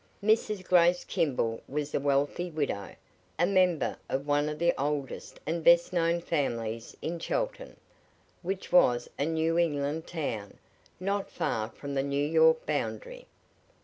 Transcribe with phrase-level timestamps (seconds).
[0.23, 0.65] Mrs.
[0.67, 2.95] Grace Kimball was a wealthy widow,
[3.37, 7.77] a member of one of the oldest and best known families in Chelton,
[8.41, 10.57] which was a New England town,
[10.99, 13.27] not far from the New York boundary.